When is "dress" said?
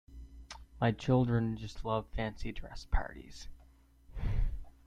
2.51-2.85